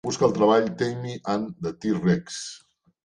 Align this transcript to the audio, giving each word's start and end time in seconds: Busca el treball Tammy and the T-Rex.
Busca 0.07 0.25
el 0.27 0.31
treball 0.37 0.65
Tammy 0.79 1.13
and 1.35 1.53
the 1.67 1.75
T-Rex. 1.85 2.41